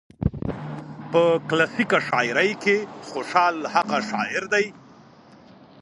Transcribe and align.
په 1.11 1.21
کلاسيکه 1.49 1.97
شاعرۍ 2.07 2.51
کې 2.63 2.77
خوشال 3.09 3.55
هغه 3.73 3.97
شاعر 4.09 4.43
دى 4.53 4.65